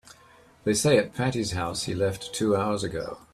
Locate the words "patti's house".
1.13-1.83